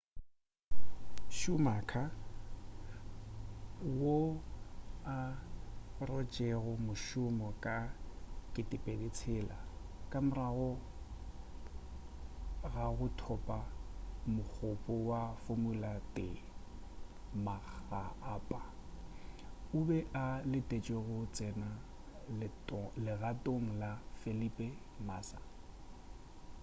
schumacher 1.35 2.07
wo 3.99 4.17
a 5.17 5.17
rotšego 6.07 6.71
mošomo 6.85 7.47
ka 7.63 7.77
2006 8.53 9.45
ka 10.11 10.19
morago 10.27 10.69
ga 12.73 12.85
go 12.97 13.07
thopa 13.19 13.59
mogopo 14.35 14.93
wa 15.09 15.21
formula 15.43 15.91
1 16.27 17.41
makga 17.45 18.03
a 18.31 18.33
pa 18.49 18.61
o 19.77 19.77
be 19.87 19.97
a 20.23 20.25
letešwe 20.51 20.97
go 21.07 21.17
tsena 21.35 21.69
legatong 23.05 23.67
la 23.81 23.91
felipe 24.19 24.67
massa 25.07 25.39